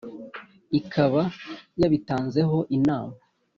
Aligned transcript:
ikaba 0.79 1.21
ya 1.79 1.87
bitanzeho 1.93 2.57
inama 2.77 3.15